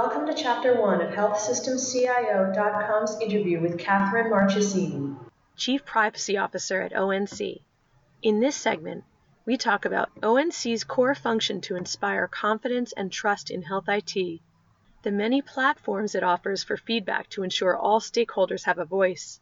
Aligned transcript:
Welcome 0.00 0.26
to 0.28 0.32
Chapter 0.32 0.80
1 0.80 1.00
of 1.00 1.10
HealthSystemCIO.com's 1.10 3.20
interview 3.20 3.60
with 3.60 3.78
Kathryn 3.78 4.30
Marchesini, 4.30 5.16
Chief 5.56 5.84
Privacy 5.84 6.36
Officer 6.36 6.80
at 6.80 6.92
ONC. 6.92 7.62
In 8.22 8.38
this 8.38 8.54
segment, 8.54 9.02
we 9.44 9.56
talk 9.56 9.84
about 9.84 10.12
ONC's 10.22 10.84
core 10.84 11.16
function 11.16 11.60
to 11.62 11.74
inspire 11.74 12.28
confidence 12.28 12.92
and 12.92 13.10
trust 13.10 13.50
in 13.50 13.62
health 13.62 13.88
IT, 13.88 14.38
the 15.02 15.10
many 15.10 15.42
platforms 15.42 16.14
it 16.14 16.22
offers 16.22 16.62
for 16.62 16.76
feedback 16.76 17.28
to 17.30 17.42
ensure 17.42 17.76
all 17.76 17.98
stakeholders 17.98 18.66
have 18.66 18.78
a 18.78 18.84
voice, 18.84 19.40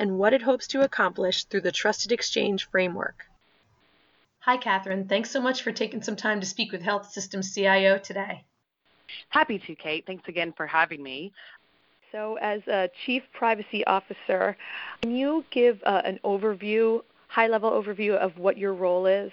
and 0.00 0.18
what 0.18 0.32
it 0.32 0.42
hopes 0.42 0.66
to 0.66 0.80
accomplish 0.80 1.44
through 1.44 1.60
the 1.60 1.70
Trusted 1.70 2.10
Exchange 2.10 2.68
framework. 2.70 3.26
Hi, 4.40 4.58
Kathryn. 4.58 5.08
Thanks 5.08 5.30
so 5.30 5.40
much 5.40 5.62
for 5.62 5.70
taking 5.70 6.02
some 6.02 6.16
time 6.16 6.40
to 6.40 6.46
speak 6.46 6.72
with 6.72 6.82
Health 6.82 7.12
Systems 7.12 7.54
CIO 7.54 7.98
today. 7.98 8.46
Happy 9.28 9.58
to, 9.66 9.74
Kate. 9.74 10.04
Thanks 10.06 10.28
again 10.28 10.52
for 10.56 10.66
having 10.66 11.02
me. 11.02 11.32
So, 12.12 12.36
as 12.40 12.60
a 12.66 12.88
Chief 13.04 13.22
Privacy 13.32 13.84
Officer, 13.86 14.56
can 15.02 15.14
you 15.14 15.44
give 15.50 15.78
uh, 15.84 16.02
an 16.04 16.18
overview, 16.24 17.00
high 17.28 17.48
level 17.48 17.70
overview 17.70 18.16
of 18.16 18.36
what 18.38 18.56
your 18.56 18.74
role 18.74 19.06
is? 19.06 19.32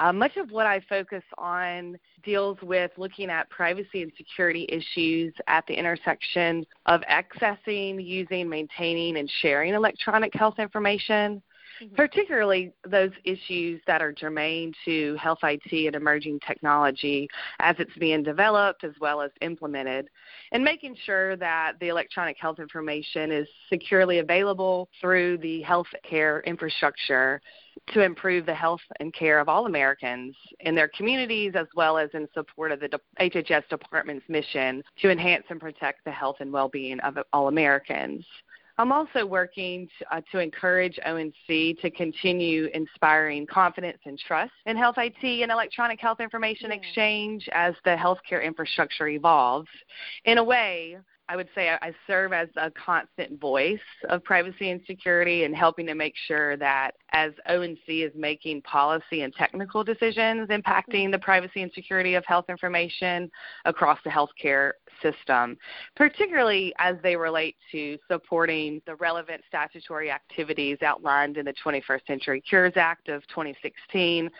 Uh, 0.00 0.12
much 0.12 0.36
of 0.36 0.50
what 0.52 0.66
I 0.66 0.80
focus 0.88 1.24
on 1.38 1.98
deals 2.22 2.58
with 2.62 2.92
looking 2.96 3.30
at 3.30 3.50
privacy 3.50 4.02
and 4.02 4.12
security 4.16 4.64
issues 4.68 5.34
at 5.48 5.66
the 5.66 5.74
intersection 5.74 6.64
of 6.86 7.00
accessing, 7.10 8.04
using, 8.04 8.48
maintaining, 8.48 9.16
and 9.16 9.28
sharing 9.40 9.74
electronic 9.74 10.32
health 10.34 10.60
information, 10.60 11.42
mm-hmm. 11.82 11.94
particularly 11.94 12.72
those 12.86 13.10
issues 13.24 13.80
that 13.86 14.02
are 14.02 14.12
germane 14.12 14.72
to 14.84 15.16
health 15.16 15.38
IT 15.42 15.86
and 15.86 15.96
emerging 15.96 16.40
technology 16.46 17.28
as 17.60 17.76
it's 17.78 17.96
being 17.98 18.22
developed 18.22 18.84
as 18.84 18.92
well 19.00 19.20
as 19.20 19.30
implemented, 19.40 20.08
and 20.52 20.62
making 20.64 20.96
sure 21.04 21.36
that 21.36 21.72
the 21.80 21.88
electronic 21.88 22.36
health 22.38 22.58
information 22.58 23.30
is 23.30 23.48
securely 23.68 24.18
available 24.18 24.88
through 25.00 25.38
the 25.38 25.62
healthcare 25.62 26.44
infrastructure 26.44 27.40
to 27.92 28.02
improve 28.02 28.46
the 28.46 28.54
health 28.54 28.80
and 29.00 29.14
care 29.14 29.38
of 29.38 29.48
all 29.48 29.66
Americans 29.66 30.34
in 30.60 30.74
their 30.74 30.88
communities 30.88 31.52
as 31.54 31.66
well 31.74 31.96
as 31.96 32.10
in 32.12 32.28
support 32.34 32.72
of 32.72 32.80
the 32.80 33.00
HHS 33.20 33.68
department's 33.68 34.28
mission 34.28 34.82
to 35.00 35.10
enhance 35.10 35.44
and 35.48 35.60
protect 35.60 36.04
the 36.04 36.10
health 36.10 36.36
and 36.40 36.52
well-being 36.52 37.00
of 37.00 37.18
all 37.32 37.48
Americans. 37.48 38.24
I'm 38.78 38.92
also 38.92 39.26
working 39.26 39.88
to, 39.98 40.16
uh, 40.16 40.20
to, 40.30 40.38
encourage 40.38 40.98
ONC 41.04 41.80
to 41.80 41.90
continue 41.90 42.68
inspiring 42.72 43.44
confidence 43.44 43.98
and 44.06 44.16
trust 44.16 44.52
in 44.66 44.76
health 44.76 44.94
IT 44.98 45.42
and 45.42 45.50
electronic 45.50 46.00
health 46.00 46.20
information 46.20 46.70
exchange 46.70 47.48
as 47.52 47.74
the 47.84 47.96
healthcare 47.96 48.44
infrastructure 48.44 49.08
evolves. 49.08 49.68
In 50.24 50.38
a 50.38 50.44
way, 50.44 50.96
I 51.28 51.36
would 51.36 51.48
say 51.54 51.68
I 51.70 51.92
serve 52.06 52.32
as 52.32 52.48
a 52.56 52.70
constant 52.70 53.38
voice 53.38 53.78
of 54.08 54.24
privacy 54.24 54.70
and 54.70 54.80
security 54.86 55.44
and 55.44 55.54
helping 55.54 55.86
to 55.86 55.94
make 55.94 56.14
sure 56.26 56.56
that 56.56 56.92
as 57.12 57.32
ONC 57.48 57.78
is 57.88 58.12
making 58.14 58.62
policy 58.62 59.22
and 59.22 59.34
technical 59.34 59.82
decisions 59.82 60.48
impacting 60.48 61.10
the 61.10 61.18
privacy 61.18 61.62
and 61.62 61.72
security 61.72 62.14
of 62.14 62.24
health 62.26 62.46
information 62.48 63.30
across 63.64 63.98
the 64.04 64.10
healthcare 64.10 64.72
system, 65.02 65.56
particularly 65.96 66.74
as 66.78 66.96
they 67.02 67.16
relate 67.16 67.56
to 67.72 67.96
supporting 68.10 68.82
the 68.86 68.94
relevant 68.96 69.42
statutory 69.48 70.10
activities 70.10 70.78
outlined 70.82 71.36
in 71.36 71.44
the 71.44 71.54
21st 71.64 72.06
Century 72.06 72.40
Cures 72.40 72.74
Act 72.76 73.08
of 73.08 73.26
2016, 73.28 74.30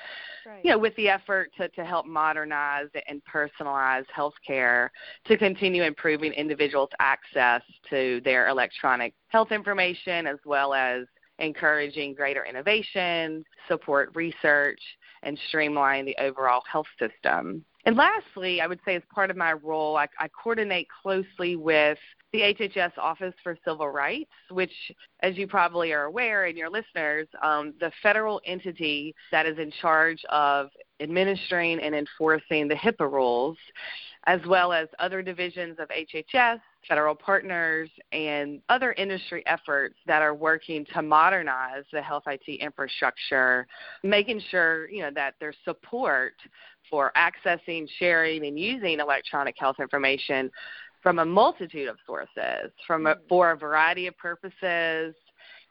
right. 0.47 0.65
you 0.65 0.71
know, 0.71 0.79
with 0.79 0.95
the 0.97 1.09
effort 1.09 1.51
to, 1.57 1.69
to 1.71 1.85
help 1.85 2.07
modernize 2.07 2.89
and 3.09 3.23
personalize 3.25 4.05
healthcare 4.15 4.89
to 5.27 5.37
continue 5.37 5.83
improving 5.83 6.33
individuals' 6.33 6.91
access 7.01 7.63
to 7.89 8.21
their 8.25 8.49
electronic 8.49 9.15
health 9.29 9.53
information 9.53 10.27
as 10.27 10.39
well 10.45 10.75
as 10.75 11.05
encouraging 11.39 12.15
greater 12.15 12.45
innovation, 12.45 13.45
support 13.69 14.11
research, 14.15 14.81
and 15.23 15.39
streamline 15.49 16.05
the 16.05 16.17
overall 16.19 16.63
health 16.71 16.87
system. 16.99 17.65
And 17.85 17.97
lastly, 17.97 18.61
I 18.61 18.67
would 18.67 18.81
say 18.85 18.97
as 18.97 19.03
part 19.15 19.31
of 19.31 19.37
my 19.37 19.53
role, 19.53 19.97
I, 19.97 20.07
I, 20.19 20.29
coordinate 20.29 20.89
closely 21.03 21.57
with 21.57 21.99
the 22.33 22.41
HHS 22.41 22.93
Office 22.99 23.33
for 23.43 23.57
Civil 23.65 23.89
Rights, 23.89 24.31
which, 24.51 24.73
as 25.21 25.39
you 25.39 25.47
probably 25.47 25.93
are 25.93 26.05
aware, 26.05 26.45
and 26.45 26.59
your 26.59 26.69
listeners, 26.69 27.27
um, 27.43 27.73
the 27.81 27.91
federal 28.03 28.41
entity 28.45 29.15
that 29.33 29.47
is 29.47 29.59
in 29.59 29.73
charge 29.81 30.23
of 30.29 30.69
administering 31.01 31.81
and 31.81 31.95
enforcing 31.95 32.69
the 32.69 32.75
HIPAA 32.75 33.11
rules, 33.11 33.57
as 34.27 34.41
well 34.47 34.73
as 34.73 34.89
other 34.99 35.23
divisions 35.23 35.79
of 35.79 35.89
HHS, 35.89 36.61
federal 36.87 37.15
partners, 37.15 37.91
and 38.13 38.61
other 38.69 38.93
industry 38.93 39.43
efforts 39.47 39.97
that 40.07 40.23
are 40.23 40.35
working 40.35 40.87
to 40.95 41.03
modernize 41.03 41.85
the 41.93 42.03
health 42.03 42.25
IT 42.27 42.61
infrastructure, 42.61 43.67
making 44.03 44.41
sure 44.51 44.89
you 44.91 45.03
know 45.03 45.11
that 45.15 45.35
there's 45.41 45.57
support 45.65 46.35
for 46.91 47.13
accessing, 47.17 47.87
sharing, 47.99 48.47
and 48.47 48.59
using 48.59 49.01
electronic 49.01 49.55
health 49.59 49.77
information 49.81 50.51
from 51.03 51.19
a 51.19 51.25
multitude 51.25 51.89
of 51.89 51.97
sources, 52.07 52.73
from 52.87 53.07
a, 53.07 53.15
mm-hmm. 53.15 53.21
for 53.29 53.53
a 53.53 53.57
variety 53.57 54.07
of 54.07 54.17
purposes, 54.19 55.15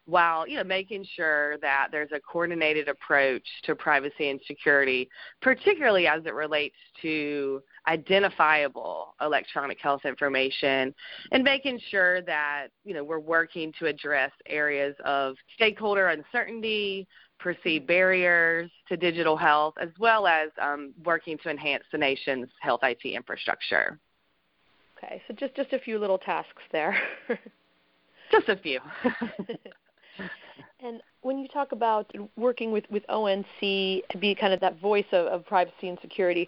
while 0.08 0.48
you 0.48 0.56
know 0.56 0.64
making 0.64 1.06
sure 1.16 1.58
that 1.58 1.90
there's 1.92 2.12
a 2.14 2.20
coordinated 2.20 2.88
approach 2.88 3.44
to 3.64 3.76
privacy 3.76 4.30
and 4.30 4.40
security, 4.48 5.08
particularly 5.42 6.08
as 6.08 6.26
it 6.26 6.34
relates 6.34 6.78
to 7.02 7.62
identifiable 7.88 9.16
electronic 9.22 9.78
health 9.80 10.06
information 10.06 10.96
and 11.32 11.44
making 11.44 11.80
sure 11.92 12.22
that 12.22 12.68
you 12.86 12.94
know 12.94 13.04
we're 13.04 13.20
working 13.20 13.72
to 13.78 13.86
address 13.86 14.32
areas 14.48 14.96
of 15.04 15.36
stakeholder 15.54 16.08
uncertainty 16.08 17.06
perceived 17.38 17.86
barriers 17.86 18.72
to 18.88 18.98
digital 18.98 19.36
health 19.36 19.76
as 19.80 19.90
well 20.00 20.26
as 20.26 20.50
um, 20.60 20.94
working 21.04 21.38
to 21.44 21.50
enhance 21.50 21.84
the 21.92 21.98
nation's 21.98 22.48
health 22.62 22.80
IT 22.82 23.06
infrastructure. 23.06 24.00
Okay, 24.98 25.22
so 25.28 25.34
just 25.34 25.54
just 25.54 25.74
a 25.74 25.80
few 25.80 26.00
little 26.00 26.18
tasks 26.18 26.64
there. 26.72 26.98
just 28.32 28.48
a 28.48 28.56
few. 28.56 28.80
and 30.80 31.02
when 31.22 31.40
you 31.40 31.48
talk 31.48 31.72
about 31.72 32.12
working 32.36 32.72
with, 32.72 32.86
with 32.90 33.04
ONC 33.10 33.46
to 33.60 34.18
be 34.20 34.36
kind 34.36 34.54
of 34.54 34.60
that 34.62 34.80
voice 34.80 35.06
of, 35.12 35.28
of 35.28 35.46
privacy 35.46 35.90
and 35.90 35.98
security, 36.02 36.48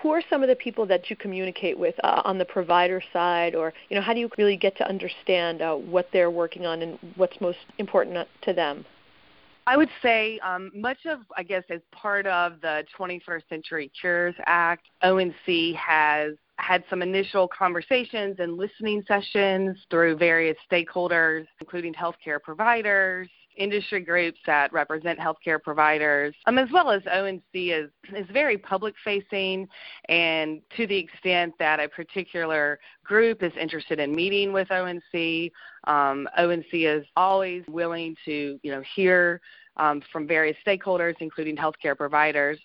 who 0.00 0.10
are 0.10 0.22
some 0.30 0.42
of 0.42 0.48
the 0.48 0.56
people 0.56 0.86
that 0.86 1.10
you 1.10 1.16
communicate 1.16 1.78
with 1.78 1.94
uh, 2.02 2.22
on 2.24 2.38
the 2.38 2.44
provider 2.44 3.02
side, 3.12 3.54
or 3.54 3.72
you 3.90 3.96
know, 3.96 4.02
how 4.02 4.14
do 4.14 4.20
you 4.20 4.30
really 4.38 4.56
get 4.56 4.76
to 4.78 4.88
understand 4.88 5.60
uh, 5.60 5.74
what 5.74 6.08
they're 6.12 6.30
working 6.30 6.64
on 6.64 6.82
and 6.82 6.98
what's 7.16 7.38
most 7.40 7.58
important 7.78 8.26
to 8.42 8.52
them? 8.52 8.84
I 9.66 9.76
would 9.76 9.90
say 10.02 10.40
um, 10.40 10.72
much 10.74 11.06
of, 11.06 11.20
I 11.36 11.44
guess, 11.44 11.62
as 11.70 11.80
part 11.92 12.26
of 12.26 12.60
the 12.62 12.84
21st 12.98 13.42
Century 13.48 13.92
Cures 14.00 14.34
Act, 14.46 14.86
ONC 15.02 15.76
has 15.76 16.32
had 16.58 16.84
some 16.88 17.02
initial 17.02 17.48
conversations 17.48 18.36
and 18.38 18.56
listening 18.56 19.02
sessions 19.08 19.76
through 19.90 20.16
various 20.16 20.56
stakeholders, 20.70 21.46
including 21.60 21.92
healthcare 21.94 22.40
providers, 22.40 23.28
industry 23.56 24.00
groups 24.00 24.38
that 24.46 24.72
represent 24.72 25.18
healthcare 25.18 25.62
providers, 25.62 26.34
um, 26.46 26.58
as 26.58 26.68
well 26.72 26.90
as 26.90 27.02
ONC 27.06 27.42
is, 27.54 27.90
is 28.14 28.26
very 28.32 28.56
public 28.56 28.94
facing 29.04 29.68
and 30.08 30.62
to 30.76 30.86
the 30.86 30.96
extent 30.96 31.52
that 31.58 31.80
a 31.80 31.88
particular 31.88 32.78
group 33.04 33.42
is 33.42 33.52
interested 33.60 33.98
in 33.98 34.14
meeting 34.14 34.52
with 34.52 34.68
ONC, 34.70 35.52
um, 35.84 36.28
ONC 36.38 36.72
is 36.72 37.04
always 37.16 37.62
willing 37.68 38.16
to 38.24 38.58
you 38.62 38.70
know 38.70 38.82
hear 38.94 39.40
um, 39.76 40.02
from 40.12 40.26
various 40.26 40.56
stakeholders, 40.66 41.14
including 41.20 41.56
healthcare 41.56 41.96
providers. 41.96 42.58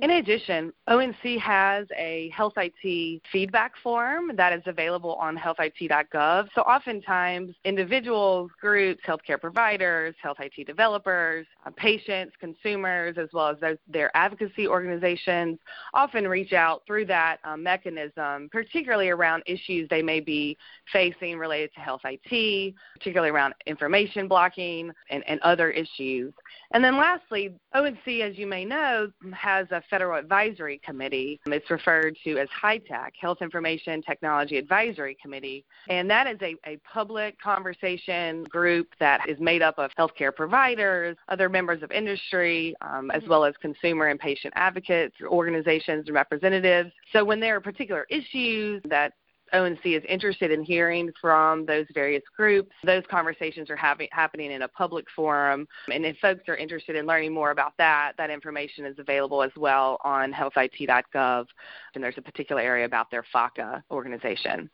In 0.00 0.10
addition, 0.10 0.72
ONC 0.86 1.38
has 1.40 1.86
a 1.96 2.30
health 2.34 2.52
IT 2.56 3.22
feedback 3.32 3.72
form 3.82 4.32
that 4.36 4.52
is 4.52 4.62
available 4.66 5.14
on 5.14 5.34
healthit.gov. 5.36 6.48
So 6.54 6.60
oftentimes, 6.62 7.54
individuals, 7.64 8.50
groups, 8.60 9.00
healthcare 9.06 9.40
providers, 9.40 10.14
health 10.22 10.38
IT 10.40 10.66
developers, 10.66 11.46
uh, 11.64 11.70
patients, 11.76 12.34
consumers, 12.38 13.16
as 13.16 13.28
well 13.32 13.48
as 13.48 13.56
those, 13.60 13.78
their 13.88 14.14
advocacy 14.14 14.68
organizations 14.68 15.58
often 15.94 16.28
reach 16.28 16.52
out 16.52 16.82
through 16.86 17.06
that 17.06 17.38
uh, 17.44 17.56
mechanism, 17.56 18.50
particularly 18.52 19.08
around 19.08 19.42
issues 19.46 19.88
they 19.88 20.02
may 20.02 20.20
be 20.20 20.58
facing 20.92 21.38
related 21.38 21.72
to 21.72 21.80
health 21.80 22.02
IT, 22.04 22.74
particularly 22.94 23.30
around 23.30 23.54
information 23.66 24.28
blocking 24.28 24.92
and, 25.08 25.24
and 25.26 25.40
other 25.40 25.70
issues. 25.70 26.34
And 26.72 26.84
then 26.84 26.98
lastly, 26.98 27.54
ONC, 27.74 28.20
as 28.20 28.36
you 28.36 28.46
may 28.46 28.66
know, 28.66 29.10
has 29.32 29.66
a 29.70 29.77
federal 29.90 30.18
advisory 30.18 30.80
committee. 30.84 31.40
It's 31.46 31.70
referred 31.70 32.16
to 32.24 32.38
as 32.38 32.48
HITAC, 32.62 33.10
Health 33.20 33.38
Information 33.42 34.02
Technology 34.02 34.56
Advisory 34.56 35.16
Committee. 35.20 35.64
And 35.88 36.08
that 36.10 36.26
is 36.26 36.38
a, 36.42 36.56
a 36.66 36.78
public 36.90 37.40
conversation 37.40 38.44
group 38.44 38.88
that 39.00 39.28
is 39.28 39.38
made 39.40 39.62
up 39.62 39.78
of 39.78 39.90
healthcare 39.98 40.34
providers, 40.34 41.16
other 41.28 41.48
members 41.48 41.82
of 41.82 41.90
industry, 41.90 42.74
um, 42.80 43.10
as 43.10 43.22
well 43.28 43.44
as 43.44 43.54
consumer 43.60 44.06
and 44.08 44.18
patient 44.18 44.52
advocates, 44.56 45.14
organizations, 45.24 46.04
and 46.06 46.14
representatives. 46.14 46.90
So 47.12 47.24
when 47.24 47.40
there 47.40 47.56
are 47.56 47.60
particular 47.60 48.06
issues 48.10 48.82
that 48.88 49.12
ONC 49.52 49.84
is 49.84 50.02
interested 50.08 50.50
in 50.50 50.62
hearing 50.62 51.10
from 51.20 51.66
those 51.66 51.86
various 51.94 52.22
groups. 52.36 52.72
Those 52.84 53.02
conversations 53.10 53.70
are 53.70 53.76
having, 53.76 54.08
happening 54.12 54.52
in 54.52 54.62
a 54.62 54.68
public 54.68 55.06
forum. 55.14 55.66
And 55.92 56.04
if 56.04 56.16
folks 56.18 56.42
are 56.48 56.56
interested 56.56 56.96
in 56.96 57.06
learning 57.06 57.32
more 57.32 57.50
about 57.50 57.72
that, 57.78 58.12
that 58.18 58.30
information 58.30 58.84
is 58.84 58.98
available 58.98 59.42
as 59.42 59.52
well 59.56 59.98
on 60.04 60.32
healthit.gov. 60.32 61.46
And 61.94 62.04
there's 62.04 62.18
a 62.18 62.22
particular 62.22 62.62
area 62.62 62.84
about 62.84 63.10
their 63.10 63.24
FACA 63.34 63.82
organization. 63.90 64.70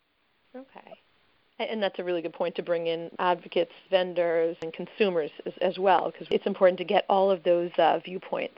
Okay. 0.55 0.93
And 1.57 1.81
that's 1.81 1.99
a 1.99 2.03
really 2.03 2.21
good 2.21 2.33
point 2.33 2.55
to 2.55 2.63
bring 2.63 2.87
in 2.87 3.09
advocates, 3.19 3.71
vendors, 3.89 4.57
and 4.61 4.73
consumers 4.73 5.31
as, 5.45 5.53
as 5.61 5.79
well, 5.79 6.11
because 6.11 6.27
it's 6.29 6.45
important 6.45 6.77
to 6.79 6.83
get 6.83 7.05
all 7.07 7.31
of 7.31 7.43
those 7.43 7.71
uh, 7.77 7.99
viewpoints. 8.03 8.57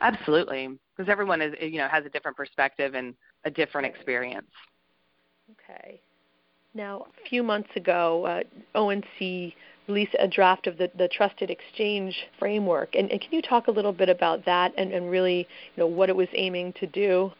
Absolutely, 0.00 0.78
because 0.96 1.10
everyone 1.10 1.40
is, 1.40 1.54
you 1.60 1.78
know, 1.78 1.88
has 1.88 2.04
a 2.04 2.08
different 2.08 2.36
perspective 2.36 2.94
and 2.94 3.14
a 3.44 3.50
different 3.50 3.86
experience. 3.86 4.50
Okay. 5.52 6.00
Now, 6.74 7.06
a 7.24 7.28
few 7.28 7.42
months 7.42 7.70
ago, 7.76 8.24
uh, 8.26 8.78
ONC 8.78 9.54
released 9.88 10.14
a 10.18 10.28
draft 10.28 10.66
of 10.66 10.76
the, 10.76 10.90
the 10.96 11.08
Trusted 11.08 11.50
Exchange 11.50 12.14
framework. 12.38 12.94
And, 12.94 13.10
and, 13.10 13.20
can 13.20 13.32
you 13.32 13.40
talk 13.40 13.68
a 13.68 13.70
little 13.70 13.92
bit 13.92 14.08
about 14.08 14.44
that 14.44 14.72
and, 14.76 14.92
and 14.92 15.10
really, 15.10 15.38
you 15.38 15.82
know, 15.82 15.86
what 15.86 16.10
it 16.10 16.16
was 16.16 16.28
aiming 16.34 16.74
to 16.74 16.86
do? 16.86 17.32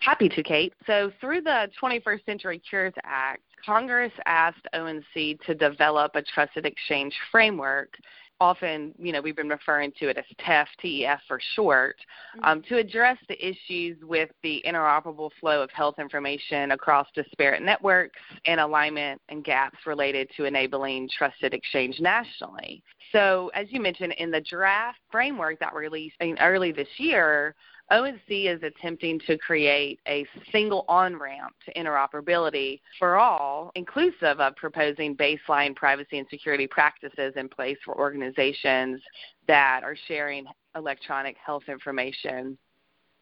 Happy 0.00 0.28
to, 0.28 0.42
Kate. 0.42 0.74
So, 0.86 1.10
through 1.20 1.42
the 1.42 1.68
21st 1.80 2.24
Century 2.26 2.60
Cures 2.68 2.92
Act, 3.04 3.42
Congress 3.64 4.12
asked 4.26 4.66
ONC 4.74 5.40
to 5.46 5.54
develop 5.54 6.12
a 6.14 6.22
trusted 6.22 6.66
exchange 6.66 7.14
framework 7.30 7.94
often, 8.42 8.92
you 8.98 9.12
know, 9.12 9.20
we've 9.20 9.36
been 9.36 9.48
referring 9.48 9.92
to 10.00 10.08
it 10.08 10.18
as 10.18 10.24
TEF, 10.44 10.66
TEF 10.82 11.20
for 11.28 11.38
short, 11.54 11.96
mm-hmm. 12.36 12.44
um, 12.44 12.62
to 12.68 12.76
address 12.76 13.16
the 13.28 13.38
issues 13.46 13.96
with 14.02 14.30
the 14.42 14.60
interoperable 14.66 15.30
flow 15.38 15.62
of 15.62 15.70
health 15.70 16.00
information 16.00 16.72
across 16.72 17.06
disparate 17.14 17.62
networks 17.62 18.18
and 18.46 18.60
alignment 18.60 19.20
and 19.28 19.44
gaps 19.44 19.78
related 19.86 20.28
to 20.36 20.44
enabling 20.44 21.08
trusted 21.16 21.54
exchange 21.54 22.00
nationally. 22.00 22.82
So, 23.12 23.52
as 23.54 23.68
you 23.70 23.80
mentioned, 23.80 24.14
in 24.18 24.32
the 24.32 24.40
draft 24.40 24.98
framework 25.12 25.60
that 25.60 25.72
we 25.72 25.80
released 25.82 26.16
early 26.40 26.72
this 26.72 26.88
year, 26.96 27.54
ONC 27.92 28.30
is 28.30 28.62
attempting 28.62 29.20
to 29.26 29.36
create 29.36 30.00
a 30.08 30.26
single 30.50 30.86
on 30.88 31.14
ramp 31.14 31.52
to 31.66 31.74
interoperability 31.74 32.80
for 32.98 33.16
all, 33.16 33.70
inclusive 33.74 34.40
of 34.40 34.56
proposing 34.56 35.14
baseline 35.14 35.76
privacy 35.76 36.18
and 36.18 36.26
security 36.30 36.66
practices 36.66 37.34
in 37.36 37.50
place 37.50 37.76
for 37.84 37.94
organizations 37.98 39.02
that 39.46 39.82
are 39.84 39.96
sharing 40.08 40.46
electronic 40.74 41.36
health 41.44 41.64
information. 41.68 42.56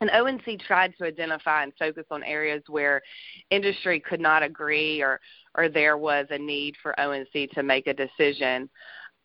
And 0.00 0.10
ONC 0.10 0.60
tried 0.60 0.94
to 0.98 1.04
identify 1.04 1.64
and 1.64 1.72
focus 1.76 2.06
on 2.10 2.22
areas 2.22 2.62
where 2.68 3.02
industry 3.50 3.98
could 3.98 4.20
not 4.20 4.42
agree 4.44 5.02
or, 5.02 5.20
or 5.56 5.68
there 5.68 5.98
was 5.98 6.26
a 6.30 6.38
need 6.38 6.76
for 6.80 6.98
ONC 6.98 7.50
to 7.52 7.62
make 7.62 7.88
a 7.88 7.92
decision 7.92 8.70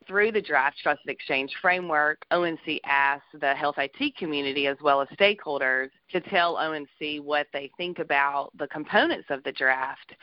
through 0.07 0.31
the 0.31 0.42
draft 0.42 0.78
trusted 0.81 1.10
exchange 1.10 1.52
framework, 1.62 2.25
ONC 2.31 2.80
asked 2.86 3.24
the 3.40 3.54
health 3.54 3.75
IT 3.78 4.16
community 4.18 4.68
as 4.68 4.78
well 4.81 5.02
as 5.02 5.07
stakeholders 5.10 5.90
to 6.12 6.22
tell 6.22 6.57
ONC 6.57 7.24
what 7.24 7.48
they 7.54 7.72
think 7.78 8.00
about 8.00 8.52
the 8.57 8.68
components 8.68 9.28
of 9.30 9.44
the 9.44 9.52
draft. 9.52 10.13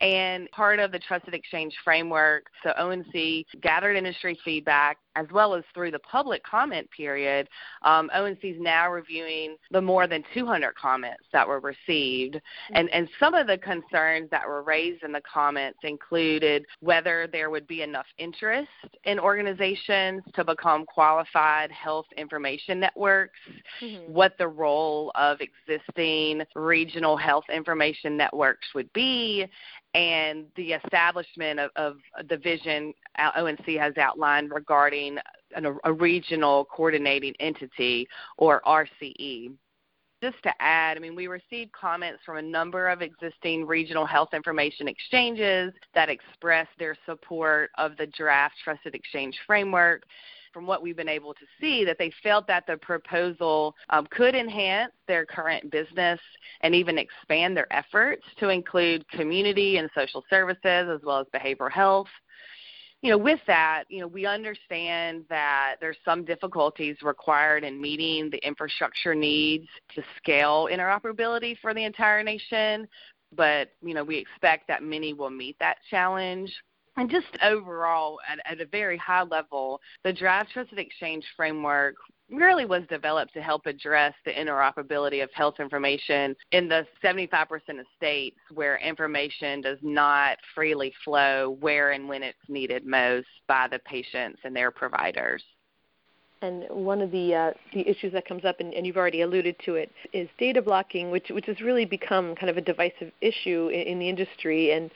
And 0.00 0.50
part 0.50 0.78
of 0.78 0.92
the 0.92 0.98
trusted 0.98 1.34
exchange 1.34 1.74
framework, 1.84 2.46
so 2.62 2.72
ONC 2.78 3.46
gathered 3.60 3.96
industry 3.96 4.38
feedback 4.44 4.98
as 5.16 5.26
well 5.32 5.54
as 5.54 5.64
through 5.74 5.90
the 5.90 5.98
public 6.00 6.42
comment 6.44 6.88
period. 6.90 7.48
Um, 7.82 8.10
ONC 8.14 8.38
is 8.42 8.56
now 8.58 8.90
reviewing 8.90 9.56
the 9.70 9.80
more 9.80 10.06
than 10.06 10.24
200 10.34 10.74
comments 10.74 11.24
that 11.32 11.46
were 11.46 11.60
received. 11.60 12.40
And, 12.72 12.88
and 12.90 13.08
some 13.20 13.34
of 13.34 13.46
the 13.46 13.58
concerns 13.58 14.30
that 14.30 14.46
were 14.46 14.62
raised 14.62 15.02
in 15.02 15.12
the 15.12 15.20
comments 15.20 15.78
included 15.82 16.64
whether 16.80 17.28
there 17.30 17.50
would 17.50 17.66
be 17.66 17.82
enough 17.82 18.06
interest 18.18 18.68
in 19.04 19.18
organizations 19.18 20.22
to 20.34 20.44
become 20.44 20.86
qualified 20.86 21.70
health 21.70 22.06
information 22.16 22.80
networks, 22.80 23.38
mm-hmm. 23.82 24.12
what 24.12 24.36
the 24.38 24.48
role 24.48 25.12
of 25.14 25.31
existing 25.40 26.42
regional 26.54 27.16
health 27.16 27.44
information 27.52 28.16
networks 28.16 28.66
would 28.74 28.92
be, 28.92 29.46
and 29.94 30.46
the 30.56 30.72
establishment 30.72 31.60
of, 31.60 31.70
of 31.76 31.96
the 32.28 32.36
vision 32.36 32.92
ONC 33.18 33.66
has 33.78 33.96
outlined 33.98 34.50
regarding 34.50 35.18
an, 35.54 35.78
a 35.84 35.92
regional 35.92 36.64
coordinating 36.66 37.34
entity 37.40 38.08
or 38.38 38.62
RCE 38.66 39.52
just 40.22 40.40
to 40.44 40.52
add, 40.60 40.96
I 40.96 41.00
mean, 41.00 41.16
we 41.16 41.26
received 41.26 41.72
comments 41.72 42.20
from 42.24 42.36
a 42.36 42.42
number 42.42 42.88
of 42.88 43.02
existing 43.02 43.66
regional 43.66 44.06
health 44.06 44.28
information 44.32 44.86
exchanges 44.86 45.72
that 45.96 46.08
expressed 46.08 46.70
their 46.78 46.96
support 47.04 47.70
of 47.76 47.96
the 47.96 48.06
draft 48.06 48.54
trusted 48.62 48.94
exchange 48.94 49.36
framework 49.46 50.04
from 50.52 50.66
what 50.66 50.82
we've 50.82 50.96
been 50.96 51.08
able 51.08 51.34
to 51.34 51.44
see, 51.60 51.84
that 51.84 51.98
they 51.98 52.12
felt 52.22 52.46
that 52.46 52.66
the 52.66 52.76
proposal 52.76 53.74
um, 53.90 54.06
could 54.10 54.34
enhance 54.34 54.92
their 55.08 55.24
current 55.24 55.70
business 55.70 56.20
and 56.60 56.74
even 56.74 56.98
expand 56.98 57.56
their 57.56 57.72
efforts 57.72 58.24
to 58.38 58.48
include 58.48 59.08
community 59.10 59.78
and 59.78 59.88
social 59.94 60.24
services 60.28 60.88
as 60.88 61.00
well 61.04 61.20
as 61.20 61.26
behavioral 61.34 61.70
health 61.70 62.08
you 63.02 63.10
know, 63.10 63.18
with 63.18 63.40
that, 63.48 63.84
you 63.88 64.00
know, 64.00 64.06
we 64.06 64.26
understand 64.26 65.24
that 65.28 65.76
there's 65.80 65.96
some 66.04 66.24
difficulties 66.24 66.96
required 67.02 67.64
in 67.64 67.80
meeting 67.80 68.30
the 68.30 68.38
infrastructure 68.46 69.12
needs 69.12 69.66
to 69.96 70.04
scale 70.16 70.68
interoperability 70.70 71.56
for 71.60 71.74
the 71.74 71.82
entire 71.82 72.22
nation, 72.22 72.86
but 73.34 73.70
you 73.82 73.92
know, 73.92 74.04
we 74.04 74.16
expect 74.18 74.68
that 74.68 74.84
many 74.84 75.14
will 75.14 75.30
meet 75.30 75.56
that 75.58 75.78
challenge. 75.90 76.52
And 76.96 77.10
just 77.10 77.26
overall, 77.42 78.18
at, 78.28 78.38
at 78.44 78.60
a 78.60 78.66
very 78.66 78.98
high 78.98 79.22
level, 79.22 79.80
the 80.04 80.12
Draft 80.12 80.50
Trusted 80.52 80.78
Exchange 80.78 81.24
framework 81.36 81.94
really 82.30 82.64
was 82.64 82.82
developed 82.88 83.32
to 83.34 83.42
help 83.42 83.66
address 83.66 84.14
the 84.24 84.32
interoperability 84.32 85.22
of 85.22 85.30
health 85.32 85.54
information 85.58 86.34
in 86.52 86.68
the 86.68 86.86
75% 87.02 87.46
of 87.80 87.86
states 87.96 88.36
where 88.52 88.78
information 88.78 89.60
does 89.60 89.78
not 89.82 90.38
freely 90.54 90.92
flow 91.04 91.56
where 91.60 91.92
and 91.92 92.08
when 92.08 92.22
it's 92.22 92.38
needed 92.48 92.86
most 92.86 93.26
by 93.48 93.68
the 93.70 93.78
patients 93.80 94.40
and 94.44 94.54
their 94.54 94.70
providers. 94.70 95.42
And 96.40 96.64
one 96.70 97.00
of 97.00 97.12
the 97.12 97.34
uh, 97.34 97.50
the 97.72 97.88
issues 97.88 98.12
that 98.14 98.26
comes 98.26 98.44
up, 98.44 98.58
and, 98.58 98.74
and, 98.74 98.84
you've 98.84 98.96
already 98.96 99.20
alluded 99.20 99.54
to 99.64 99.76
it, 99.76 99.92
is 100.12 100.28
data 100.40 100.60
blocking, 100.60 101.12
which 101.12 101.28
which 101.30 101.46
has 101.46 101.60
really 101.60 101.84
become 101.84 102.34
kind 102.34 102.50
of 102.50 102.56
a 102.56 102.60
divisive 102.60 103.12
issue 103.20 103.68
in, 103.68 103.82
in 103.82 103.98
the 104.00 104.08
industry. 104.08 104.72
And 104.72 104.90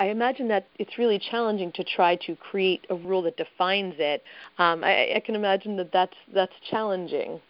I 0.00 0.06
imagine 0.06 0.48
that 0.48 0.68
it's 0.78 0.96
really 0.98 1.18
challenging 1.30 1.72
to 1.72 1.84
try 1.84 2.16
to 2.26 2.36
create 2.36 2.86
a 2.88 2.94
rule 2.94 3.22
that 3.22 3.36
defines 3.36 3.94
it. 3.98 4.22
Um, 4.58 4.84
I, 4.84 5.14
I 5.16 5.22
can 5.24 5.34
imagine 5.34 5.76
that 5.76 5.92
that's 5.92 6.16
that's 6.32 6.54
challenging. 6.70 7.40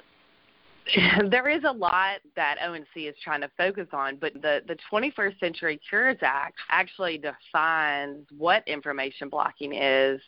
there 1.31 1.49
is 1.49 1.65
a 1.65 1.73
lot 1.73 2.21
that 2.37 2.57
ONC 2.63 2.87
is 2.97 3.15
trying 3.23 3.41
to 3.43 3.51
focus 3.57 3.89
on, 3.93 4.17
but 4.17 4.33
the, 4.35 4.63
the 4.67 4.77
21st 4.91 5.39
Century 5.39 5.81
Cures 5.89 6.17
Act 6.23 6.57
actually 6.71 7.19
defines 7.19 8.27
what 8.37 8.67
information 8.67 9.29
blocking 9.29 9.75
is, 9.75 10.21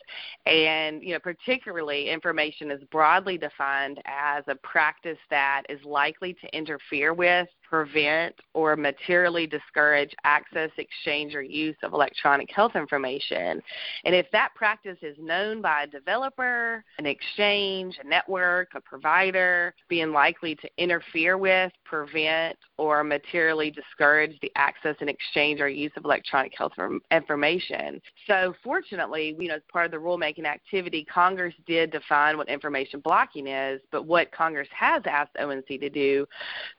and 0.46 1.02
you 1.02 1.14
know 1.14 1.18
particularly 1.18 2.10
information 2.10 2.70
is 2.70 2.82
broadly 2.90 3.38
defined 3.38 4.00
as 4.04 4.44
a 4.48 4.54
practice 4.56 5.18
that 5.30 5.62
is 5.68 5.82
likely 5.84 6.34
to 6.34 6.56
interfere 6.56 7.14
with 7.14 7.48
prevent, 7.70 8.34
or 8.52 8.74
materially 8.74 9.46
discourage 9.46 10.12
access, 10.24 10.70
exchange, 10.76 11.36
or 11.36 11.42
use 11.42 11.76
of 11.84 11.92
electronic 11.92 12.50
health 12.52 12.74
information. 12.74 13.62
And 14.04 14.14
if 14.14 14.26
that 14.32 14.50
practice 14.56 14.98
is 15.02 15.16
known 15.20 15.62
by 15.62 15.84
a 15.84 15.86
developer, 15.86 16.84
an 16.98 17.06
exchange, 17.06 17.96
a 18.02 18.06
network, 18.06 18.70
a 18.74 18.80
provider, 18.80 19.72
being 19.88 20.12
likely 20.12 20.56
to 20.56 20.68
interfere 20.78 21.38
with, 21.38 21.70
prevent, 21.84 22.58
or 22.76 23.04
materially 23.04 23.70
discourage 23.70 24.36
the 24.42 24.50
access 24.56 24.96
and 25.00 25.08
exchange 25.08 25.60
or 25.60 25.68
use 25.68 25.92
of 25.96 26.04
electronic 26.04 26.52
health 26.58 26.72
information. 27.12 28.00
So, 28.26 28.52
fortunately, 28.64 29.36
you 29.38 29.48
know, 29.48 29.54
as 29.54 29.62
part 29.70 29.84
of 29.86 29.92
the 29.92 29.98
rulemaking 29.98 30.44
activity, 30.44 31.04
Congress 31.04 31.54
did 31.66 31.92
define 31.92 32.36
what 32.36 32.48
information 32.48 32.98
blocking 32.98 33.46
is, 33.46 33.80
but 33.92 34.06
what 34.06 34.32
Congress 34.32 34.68
has 34.76 35.02
asked 35.06 35.36
ONC 35.38 35.66
to 35.66 35.88
do 35.88 36.26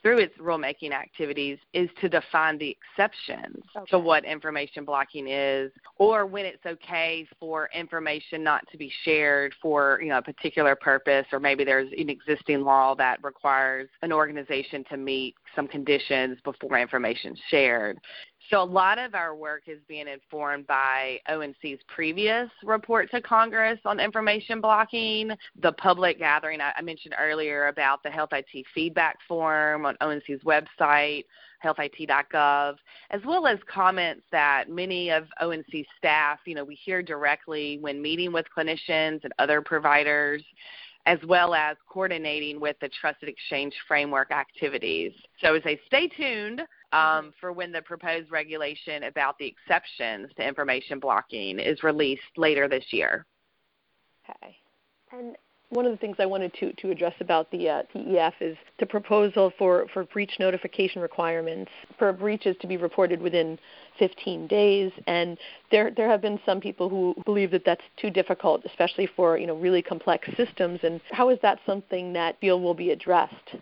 through 0.02 0.18
its 0.18 0.36
rulemaking 0.38 0.81
blocking 0.82 0.94
activities 0.94 1.58
is 1.74 1.90
to 2.00 2.10
define 2.10 2.58
the 2.58 2.76
exceptions 2.98 3.64
okay. 3.76 3.86
to 3.90 4.00
what 4.00 4.26
information 4.26 4.86
blocking 4.86 5.28
is 5.28 5.72
or 5.98 6.26
when 6.26 6.46
it's 6.46 6.66
okay 6.66 7.26
for 7.40 7.70
information 7.74 8.44
not 8.44 8.64
to 8.72 8.78
be 8.78 8.92
shared 9.04 9.54
for 9.62 10.00
you 10.02 10.10
know 10.10 10.18
a 10.18 10.22
particular 10.22 10.76
purpose 10.76 11.26
or 11.32 11.40
maybe 11.40 11.64
there's 11.64 11.92
an 11.98 12.10
existing 12.10 12.62
law 12.62 12.96
that 12.96 13.20
requires 13.24 13.90
an 14.02 14.12
organization 14.12 14.84
to 14.90 14.98
meet 14.98 15.36
some 15.56 15.68
conditions 15.68 16.38
before 16.44 16.78
information 16.78 17.34
is 17.34 17.40
shared 17.50 17.98
so 18.50 18.62
a 18.62 18.66
lot 18.66 18.98
of 18.98 19.16
our 19.16 19.36
work 19.36 19.64
is 19.68 19.80
being 19.88 20.08
informed 20.08 20.68
by 20.68 21.20
ONC's 21.30 21.80
previous 21.88 22.50
report 22.64 23.10
to 23.12 23.22
Congress 23.22 23.80
on 23.86 24.00
information 24.00 24.60
blocking, 24.60 25.32
the 25.62 25.72
public 25.74 26.20
gathering 26.20 26.60
I 26.62 26.82
mentioned 26.82 27.16
earlier 27.20 27.68
about 27.68 28.04
the 28.04 28.10
Health 28.10 28.30
IT 28.34 28.66
feedback 28.74 29.18
form 29.28 29.86
on 29.86 29.96
ONC's 30.02 30.44
website, 30.44 31.26
healthit.gov, 31.64 32.76
as 33.12 33.22
well 33.26 33.48
as 33.48 33.60
comments 33.72 34.24
that 34.32 34.70
many 34.70 35.12
of 35.12 35.28
ONC 35.40 35.86
staff, 35.98 36.40
you 36.46 36.56
know, 36.56 36.64
we 36.64 36.76
hear 36.76 37.02
directly 37.02 37.78
when 37.80 38.02
meeting 38.02 38.34
with 38.34 38.46
clinicians 38.56 39.24
and 39.24 39.34
other 39.40 39.62
providers 39.62 40.44
as 41.06 41.20
well 41.28 41.54
as 41.54 41.78
coordinating 41.90 42.60
with 42.60 42.76
the 42.80 42.90
Trusted 42.90 43.30
Exchange 43.30 43.74
Framework 43.88 44.32
activities. 44.32 45.12
So, 45.42 45.56
I 45.56 45.80
stay 45.88 46.08
tuned 46.08 46.62
um, 46.94 47.34
for 47.40 47.52
when 47.52 47.72
the 47.72 47.82
proposed 47.82 48.32
regulation 48.32 49.04
about 49.04 49.38
the 49.38 49.48
exceptions 49.48 50.30
to 50.38 50.48
information 50.48 51.00
blocking 51.00 51.60
is 51.60 51.84
released 51.84 52.22
later 52.38 52.68
this 52.68 52.86
year. 52.92 53.26
Okay. 54.30 54.56
And 55.12 55.36
one 55.72 55.86
of 55.86 55.92
the 55.92 55.98
things 55.98 56.18
I 56.20 56.26
wanted 56.26 56.54
to, 56.60 56.74
to 56.74 56.92
address 56.92 57.14
about 57.22 57.50
the 57.52 57.70
uh, 57.70 57.84
TEF 57.96 58.34
is 58.42 58.58
the 58.80 58.86
proposal 58.86 59.54
for, 59.58 59.88
for 59.94 60.04
breach 60.04 60.34
notification 60.38 61.02
requirements 61.02 61.72
for 61.98 62.12
breaches 62.12 62.58
to 62.60 62.68
be 62.68 62.76
reported 62.76 63.22
within 63.22 63.58
15 64.02 64.48
days. 64.48 64.92
And 65.06 65.38
there, 65.70 65.92
there 65.96 66.10
have 66.10 66.24
been 66.24 66.40
some 66.44 66.60
people 66.60 66.90
who 66.90 67.14
believe 67.24 67.52
that 67.52 67.62
that's 67.64 67.84
too 67.98 68.10
difficult, 68.10 68.64
especially 68.66 69.08
for 69.16 69.38
you 69.38 69.46
know 69.46 69.56
really 69.56 69.84
complex 69.84 70.28
systems. 70.36 70.80
And 70.82 71.00
how 71.12 71.30
is 71.30 71.38
that 71.44 71.60
something 71.68 72.12
that 72.14 72.40
feel 72.42 72.60
will 72.60 72.74
be 72.74 72.90
addressed? 72.90 73.56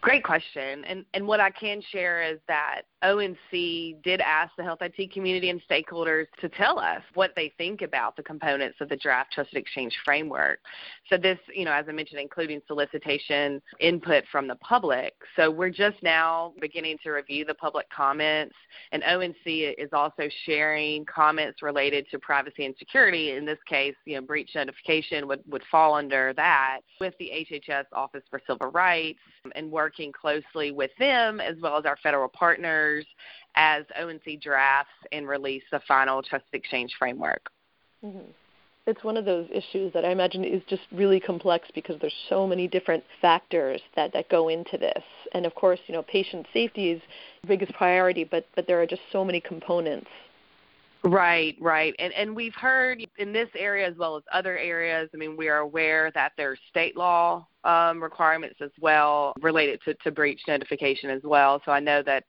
Great 0.00 0.22
question. 0.22 0.84
And 0.84 1.04
and 1.12 1.26
what 1.26 1.40
I 1.40 1.50
can 1.50 1.82
share 1.90 2.22
is 2.22 2.38
that 2.46 2.82
ONC 3.02 4.02
did 4.04 4.20
ask 4.20 4.52
the 4.56 4.62
health 4.62 4.78
IT 4.80 5.12
community 5.12 5.50
and 5.50 5.60
stakeholders 5.68 6.26
to 6.40 6.48
tell 6.48 6.78
us 6.78 7.02
what 7.14 7.32
they 7.34 7.52
think 7.58 7.82
about 7.82 8.16
the 8.16 8.22
components 8.22 8.76
of 8.80 8.88
the 8.88 8.96
draft 8.96 9.32
trusted 9.32 9.56
exchange 9.56 9.96
framework. 10.04 10.60
So 11.08 11.16
this, 11.16 11.38
you 11.52 11.64
know, 11.64 11.72
as 11.72 11.86
I 11.88 11.92
mentioned, 11.92 12.20
including 12.20 12.60
solicitation 12.68 13.60
input 13.80 14.24
from 14.30 14.46
the 14.46 14.54
public. 14.56 15.14
So 15.34 15.50
we're 15.50 15.70
just 15.70 16.00
now 16.02 16.54
beginning 16.60 16.98
to 17.02 17.10
review 17.10 17.44
the 17.44 17.54
public 17.54 17.88
comments, 17.90 18.54
and 18.92 19.02
ONC 19.02 19.46
is 19.46 19.90
also 19.92 20.28
sharing 20.44 21.04
comments 21.06 21.60
related 21.60 22.06
to 22.10 22.18
privacy 22.20 22.66
and 22.66 22.74
security. 22.78 23.32
In 23.32 23.44
this 23.44 23.58
case, 23.68 23.94
you 24.04 24.14
know, 24.14 24.22
breach 24.22 24.50
notification 24.54 25.26
would, 25.26 25.42
would 25.48 25.62
fall 25.70 25.94
under 25.94 26.32
that 26.34 26.80
with 27.00 27.14
the 27.18 27.30
HHS 27.50 27.84
Office 27.92 28.22
for 28.30 28.40
Civil 28.46 28.70
Rights 28.70 29.18
and 29.54 29.70
working 29.70 30.12
closely 30.12 30.70
with 30.70 30.90
them 30.98 31.40
as 31.40 31.56
well 31.60 31.76
as 31.76 31.84
our 31.84 31.96
federal 32.02 32.28
partners 32.28 33.04
as 33.56 33.84
ONC 34.00 34.40
drafts 34.40 34.92
and 35.12 35.28
release 35.28 35.62
the 35.72 35.80
final 35.86 36.22
trust 36.22 36.44
exchange 36.52 36.94
framework. 36.98 37.50
Mm-hmm. 38.04 38.30
It's 38.86 39.04
one 39.04 39.18
of 39.18 39.26
those 39.26 39.46
issues 39.52 39.92
that 39.92 40.06
I 40.06 40.12
imagine 40.12 40.44
is 40.44 40.62
just 40.66 40.82
really 40.92 41.20
complex 41.20 41.68
because 41.74 41.96
there's 42.00 42.14
so 42.30 42.46
many 42.46 42.66
different 42.66 43.04
factors 43.20 43.82
that, 43.96 44.14
that 44.14 44.30
go 44.30 44.48
into 44.48 44.78
this. 44.78 45.02
And 45.32 45.44
of 45.44 45.54
course, 45.54 45.78
you 45.88 45.94
know, 45.94 46.02
patient 46.02 46.46
safety 46.54 46.92
is 46.92 47.02
the 47.42 47.48
biggest 47.48 47.74
priority, 47.74 48.24
but, 48.24 48.46
but 48.56 48.66
there 48.66 48.80
are 48.80 48.86
just 48.86 49.02
so 49.12 49.26
many 49.26 49.40
components. 49.42 50.08
Right, 51.08 51.56
right. 51.60 51.94
And 51.98 52.12
and 52.12 52.36
we've 52.36 52.54
heard 52.54 53.02
in 53.16 53.32
this 53.32 53.48
area 53.56 53.88
as 53.88 53.96
well 53.96 54.16
as 54.16 54.22
other 54.32 54.58
areas, 54.58 55.08
I 55.14 55.16
mean, 55.16 55.36
we 55.36 55.48
are 55.48 55.58
aware 55.58 56.10
that 56.12 56.32
there's 56.36 56.58
state 56.68 56.96
law 56.96 57.46
um, 57.64 58.02
requirements 58.02 58.56
as 58.60 58.70
well 58.80 59.32
related 59.40 59.80
to, 59.86 59.94
to 60.04 60.10
breach 60.10 60.40
notification 60.46 61.08
as 61.08 61.22
well. 61.22 61.62
So 61.64 61.72
I 61.72 61.80
know 61.80 62.02
that 62.02 62.24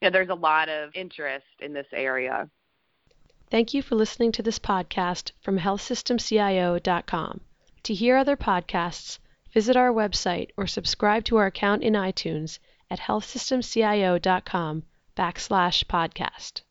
you 0.00 0.06
know, 0.06 0.12
there's 0.12 0.30
a 0.30 0.34
lot 0.34 0.68
of 0.68 0.90
interest 0.94 1.46
in 1.60 1.72
this 1.72 1.86
area. 1.92 2.48
Thank 3.50 3.74
you 3.74 3.82
for 3.82 3.94
listening 3.94 4.32
to 4.32 4.42
this 4.42 4.58
podcast 4.58 5.32
from 5.42 5.58
healthsystemcio.com. 5.58 7.40
To 7.82 7.94
hear 7.94 8.16
other 8.16 8.36
podcasts, 8.36 9.18
visit 9.52 9.76
our 9.76 9.92
website 9.92 10.50
or 10.56 10.66
subscribe 10.66 11.24
to 11.24 11.36
our 11.36 11.46
account 11.46 11.82
in 11.82 11.92
iTunes 11.92 12.58
at 12.90 13.00
healthsystemcio.com 13.00 14.82
backslash 15.16 15.84
podcast. 15.84 16.62